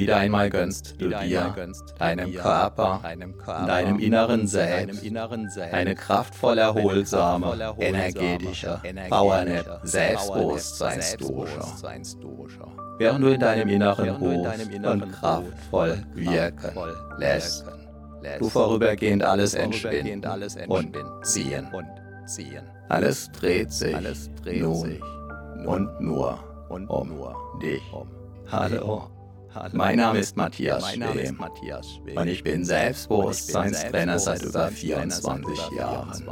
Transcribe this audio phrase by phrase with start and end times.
[0.00, 1.54] Wieder einmal gönnst du dir,
[1.98, 3.02] deinem Körper,
[3.66, 5.04] deinem inneren Selbst,
[5.72, 11.60] eine kraftvoll erholsame, energetische, Powernap Selbstbewusstseinsdusche.
[12.98, 16.72] Während du in deinem Inneren ruhst und kraftvoll wirken
[17.18, 17.66] lässt,
[18.38, 20.24] du vorübergehend alles entspinnen
[20.68, 21.68] und ziehen.
[22.88, 23.96] Alles dreht sich
[24.46, 24.98] nun
[25.66, 26.38] und nur
[26.68, 26.88] um
[27.60, 27.82] dich.
[28.50, 29.19] Hallo.
[29.72, 31.38] Mein Name ist Matthias Schwem
[32.16, 36.24] und ich bin Selbstbewusstseinstrainer seit über 24 Jahren.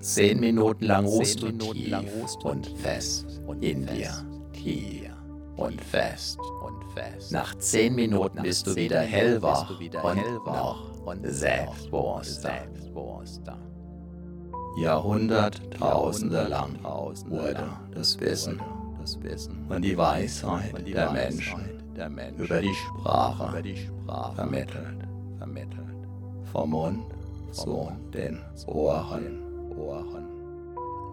[0.00, 4.10] Zehn Minuten lang ruhst du tief und fest in dir.
[4.52, 5.10] Tief
[5.56, 6.38] und fest.
[7.30, 9.70] Nach zehn Minuten bist du wieder hellwach
[10.02, 10.92] und noch
[11.24, 13.58] selbstbewusster.
[14.78, 18.60] Jahrhunderttausende lang wurde das Wissen
[19.68, 24.98] und die Weisheit der Menschen der Mensch über die Sprache, über die Sprache vermittelt,
[25.38, 25.84] vermittelt.
[26.52, 27.04] Vom Mund
[27.52, 29.42] zu den Ohren.
[29.76, 30.28] Ohren.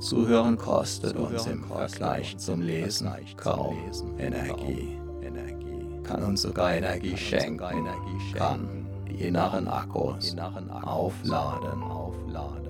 [0.00, 3.76] Zuhören kostet Zuhören uns im Vergleich zum Lesen kaum
[4.18, 4.96] Energie.
[5.22, 6.02] Energie.
[6.04, 7.86] Kann uns sogar Energie schenken,
[8.34, 11.82] kann die inneren Akkus aufladen.
[11.82, 12.68] aufladen.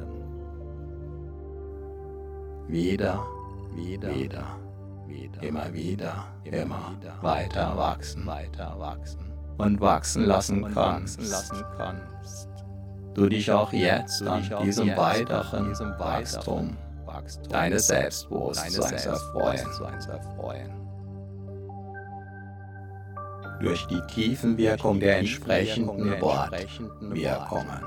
[2.68, 3.24] Wieder,
[3.74, 4.67] wieder, wieder
[5.08, 6.92] wieder, immer wieder, immer,
[7.22, 11.20] weiter wachsen, weiter wachsen und wachsen lassen kannst.
[11.20, 12.48] Lassen kannst.
[13.14, 16.76] Du dich auch jetzt an diesem weiteren Wachstum,
[17.48, 20.72] deines Selbstbewusstseins erfreuen.
[23.60, 27.82] Durch die Tiefenwirkung der entsprechenden Wortwirkungen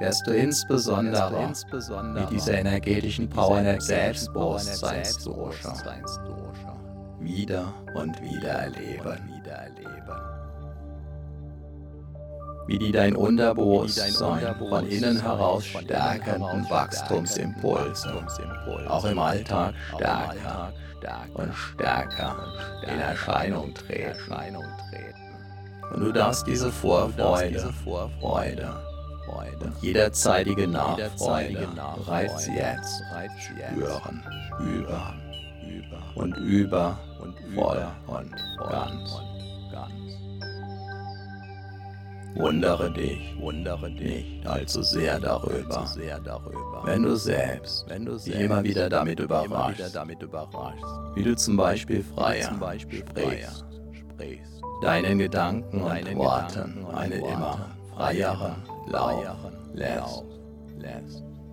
[0.00, 1.52] wirst du insbesondere,
[2.14, 5.76] mit dieser energetischen Power der Selbstbewusstseinsdosha
[7.20, 9.18] wieder und wieder erleben.
[12.66, 18.24] Wie die dein Unterbewusstsein von innen heraus stärkenden Wachstumsimpulse
[18.88, 20.72] auch im Alltag stärker
[21.34, 22.36] und stärker
[22.86, 24.30] in Erscheinung treten.
[25.92, 27.72] Und du darfst diese Vorfreude,
[28.20, 28.89] Freude,
[29.30, 29.64] Freude.
[29.64, 33.02] Und jederzeitige Nachfreude bereits jetzt.
[33.38, 34.22] Spüren,
[34.60, 35.14] über,
[36.14, 36.98] und über.
[37.20, 38.34] Und voll und
[38.68, 39.22] ganz.
[42.34, 45.86] Wundere dich, wundere dich nicht allzu sehr darüber,
[46.84, 49.96] wenn du selbst, wenn du dich immer wieder damit überraschst,
[51.14, 53.64] wie du zum Beispiel freier sprichst,
[54.80, 60.24] deinen Gedanken und Worten eine immer freiere laufen lässt,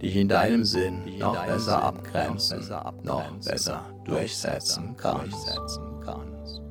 [0.01, 2.61] dich in deinem Sinn noch besser abgrenzen,
[3.03, 6.61] noch besser durchsetzen kannst.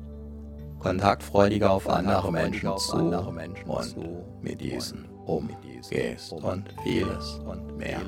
[0.79, 3.95] Kontaktfreudiger auf andere Menschen zu und
[4.41, 8.01] mit diesen umgehst und vieles und mehr.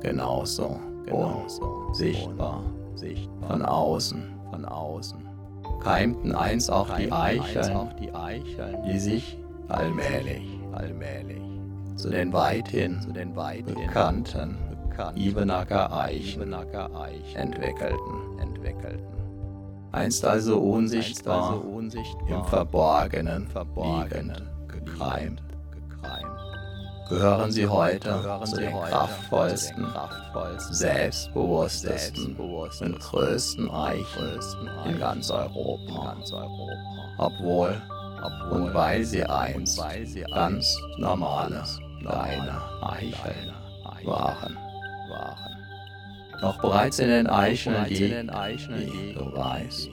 [0.00, 0.80] Genauso,
[1.92, 2.62] sichtbar
[3.48, 5.28] von außen.
[5.82, 7.88] Keimten einst auch die Eicheln,
[8.86, 10.48] die sich allmählich,
[11.96, 13.00] zu den weithin
[13.64, 14.56] bekannten
[15.14, 16.52] Ibenacker Eichen
[17.34, 19.15] entwickelten
[19.96, 25.42] einst also unsichtbar, einst also unsichtbar im Verborgenen, Verborgenen gekreimt.
[27.08, 34.40] Gehören sie heute gehören zu den kraftvollsten, kraftvollsten selbstbewusstesten und größten Eichen
[34.86, 36.16] in ganz Europa.
[37.18, 37.80] Obwohl
[38.50, 39.80] und weil sie einst
[40.32, 41.62] ganz normale
[42.00, 43.52] kleine Eicheln
[44.04, 44.56] waren.
[46.40, 48.00] Doch bereits in den Eicheln liegt,
[48.92, 49.90] wie du weißt,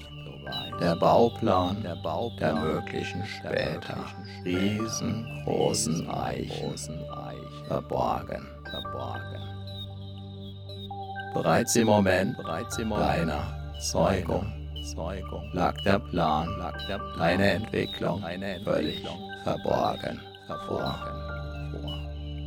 [0.79, 3.97] der Bauplan der möglichen später
[4.43, 6.73] riesengroßen Eichen
[7.67, 8.47] verborgen.
[11.33, 14.45] Bereits im Moment deiner Zeugung
[15.53, 16.49] lag der Plan,
[17.17, 18.23] deine Entwicklung
[18.63, 19.03] völlig
[19.43, 20.19] verborgen.
[20.67, 21.32] vor.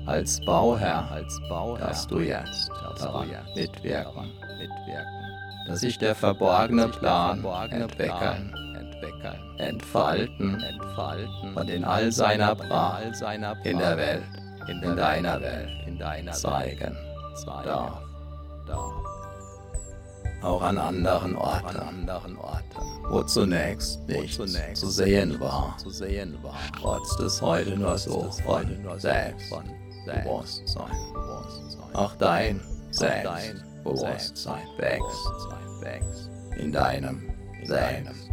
[0.07, 1.09] Als Bauherr,
[1.89, 4.31] dass du jetzt daran mitwirken,
[5.67, 7.43] dass sich der verborgene Plan
[7.73, 8.53] entwickeln,
[9.59, 10.63] entfalten.
[11.57, 13.03] Und in all seiner Pracht.
[13.65, 14.23] in der Welt,
[14.69, 15.69] in deiner Welt.
[16.35, 16.97] Zeigen.
[17.55, 18.01] Darf.
[20.43, 21.77] Auch an anderen Orten,
[23.09, 24.37] wo zunächst nichts
[24.81, 25.77] zu sehen war,
[26.81, 28.31] trotz des heute nur so
[29.51, 29.67] von
[30.07, 31.95] Selbstbewusstsein.
[31.95, 32.61] Auch dein
[32.91, 37.31] Selbstbewusstsein wächst in deinem
[37.65, 38.31] Selbst.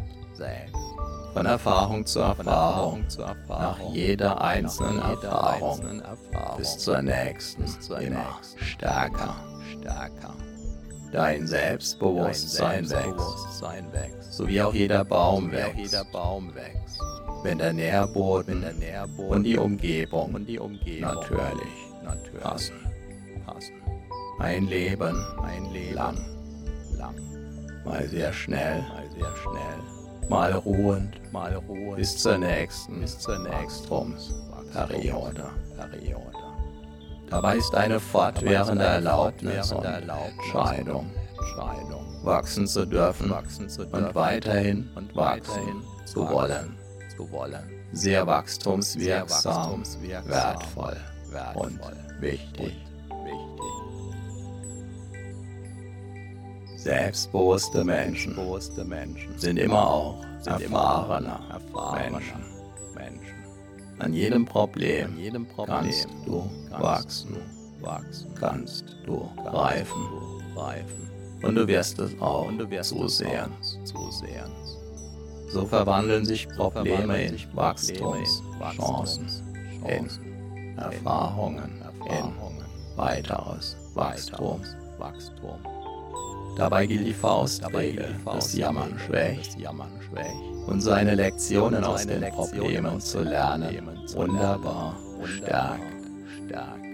[1.34, 3.06] Von Erfahrung zu Erfahrung,
[3.50, 5.82] nach jeder einzelnen Erfahrung.
[6.58, 7.66] bis zur nächsten,
[8.00, 9.36] immer stärker.
[11.12, 15.96] Dein Selbstbewusstsein wächst, so wie auch jeder Baum wächst.
[17.44, 18.64] Wenn der Nährboden
[19.30, 20.32] und die Umgebung.
[22.04, 22.42] Natürlich.
[22.42, 22.76] Passen.
[24.40, 25.96] Ein Leben, ein Leben.
[25.96, 26.18] Lang,
[26.98, 27.16] lang,
[27.86, 33.40] mal sehr schnell, mal sehr schnell, mal ruhend, mal ruhend, bis zur nächsten, bis zur
[33.40, 34.16] nächsten
[34.74, 36.38] Periode, Periode.
[37.30, 41.12] Dabei ist eine fortwährende Erlaubnis und Entscheidung,
[42.24, 46.76] wachsen zu dürfen und weiterhin und wachsen zu wollen,
[47.92, 49.84] sehr wachstumswirksam,
[50.26, 50.98] wertvoll
[51.56, 51.80] und
[52.20, 52.76] wichtig.
[56.76, 58.36] Selbstbewusste Menschen
[59.38, 61.40] sind immer auch erfahrene
[62.10, 62.44] Menschen.
[64.00, 65.18] An jedem Problem
[65.56, 67.38] kannst du wachsen,
[68.38, 71.10] kannst du reifen,
[71.42, 72.52] und du wirst es auch
[73.86, 74.52] zu sehen.
[75.54, 79.28] So verwandeln sich Probleme in Wachstumschancen,
[79.88, 80.10] in
[80.78, 81.80] Erfahrungen,
[82.10, 84.62] in weiteres Wachstum.
[86.58, 89.58] Dabei gilt die Faustregel, das Jammern schwächt
[90.66, 95.84] und seine Lektionen aus den Problemen zu lernen, wunderbar stärkt.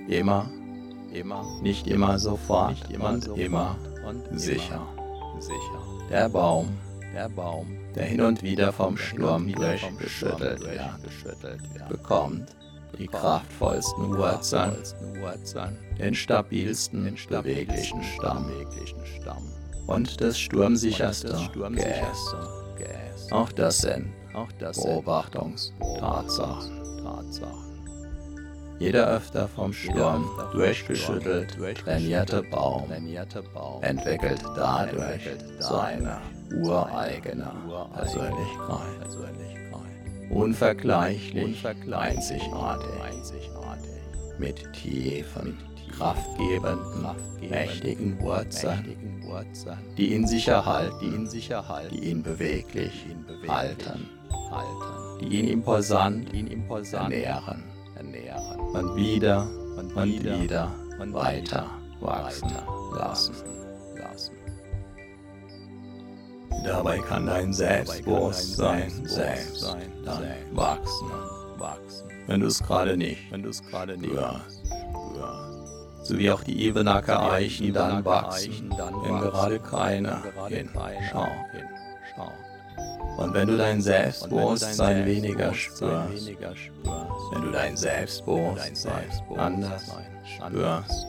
[0.10, 0.50] Immer,
[1.62, 3.78] nicht immer sofort und immer
[4.34, 4.86] sicher.
[6.10, 6.68] Der Baum,
[7.14, 7.30] der
[7.96, 12.56] hin und wieder vom Sturm durchgeschüttelt wird, bekommt
[12.98, 14.78] die kraftvollsten Wurzeln,
[15.98, 18.50] den stabilsten, beweglichen Stamm
[19.88, 21.36] und das sturmsicherste
[21.72, 22.36] Geäst.
[23.32, 24.14] Auch das sind
[24.60, 26.80] Beobachtungstatsachen.
[28.80, 32.90] Jeder öfter vom Sturm durchgeschüttelt trainierte Baum
[33.82, 36.22] entwickelt dadurch seine
[36.54, 37.52] ureigene
[37.94, 39.10] Persönlichkeit.
[40.30, 42.90] Unvergleichlich, einzigartig,
[44.38, 45.58] mit tiefen,
[45.98, 47.08] kraftgebenden,
[47.50, 48.96] mächtigen Wurzeln,
[49.98, 51.30] die ihn sicher halten,
[51.92, 53.06] die ihn beweglich
[53.48, 54.10] halten,
[55.20, 57.64] die ihn imposant ernähren
[58.74, 60.72] und wieder und wieder
[61.12, 62.52] weiter wachsen
[62.96, 63.36] lassen.
[66.64, 69.64] Dabei kann dein Selbstbewusstsein selbst
[70.06, 71.12] dann wachsen,
[72.28, 74.62] wenn du es gerade nicht hörst.
[76.04, 81.30] So wie auch die Ebenacker Eichen dann wachsen, wenn gerade keiner hinschaut.
[83.18, 86.32] Und wenn du dein Selbstbewusstsein weniger spürst,
[87.32, 89.84] wenn du dein Selbstbewusstsein anders
[90.24, 91.08] spürst,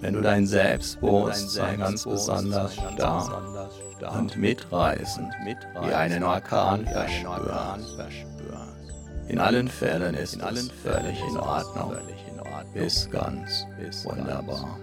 [0.00, 3.59] wenn du dein Selbstbewusstsein ganz besonders stark
[4.02, 5.32] und mitreißend
[5.82, 7.96] wie einen Orkan verspürst.
[9.28, 11.94] In allen Fällen ist es völlig in Ordnung,
[12.74, 13.66] ist ganz
[14.04, 14.78] wunderbar.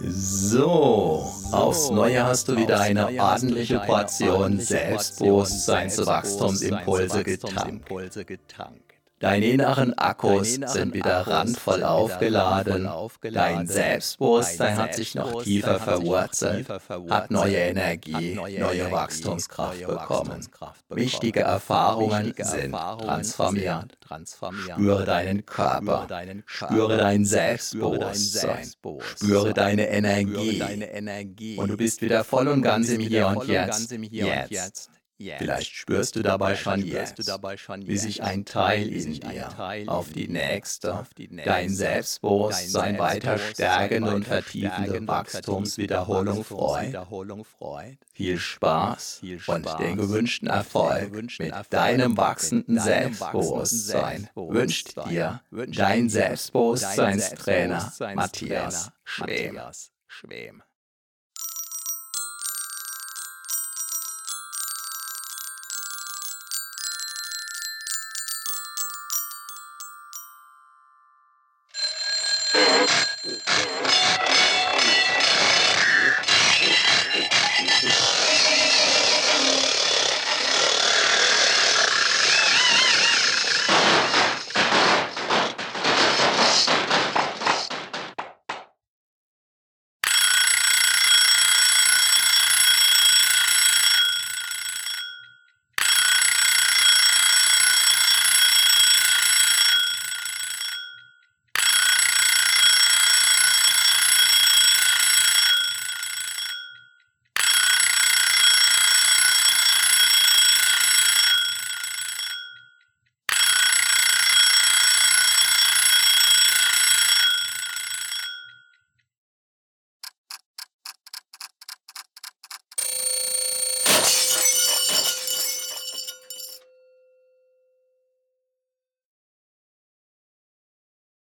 [0.00, 8.87] So, aufs Neue hast du wieder eine ordentliche Portion Selbstbewusstseinswachstumsimpulse getankt.
[9.20, 12.88] Deine inneren Akkus sind wieder randvoll aufgeladen.
[13.32, 16.68] Dein Selbstbewusstsein hat sich noch tiefer verwurzelt,
[17.10, 20.46] hat neue Energie, neue Wachstumskraft bekommen.
[20.90, 23.98] Wichtige Erfahrungen sind transformiert.
[24.72, 26.06] Spüre deinen Körper,
[26.46, 28.70] spüre dein Selbstbewusstsein,
[29.16, 31.56] spüre deine Energie.
[31.56, 33.90] Und du bist wieder voll und ganz im Hier und Jetzt.
[34.00, 34.90] Jetzt.
[35.18, 39.48] Vielleicht spürst du dabei schon jetzt, wie sich ein Teil in dir
[39.88, 41.06] auf die nächste,
[41.44, 46.96] dein Selbstbewusstsein weiter stärkende und vertiefende Wachstumswiederholung freut.
[48.12, 58.92] Viel Spaß und den gewünschten Erfolg mit deinem wachsenden Selbstbewusstsein wünscht dir dein Selbstbewusstseinstrainer Matthias
[59.04, 59.58] Schwem.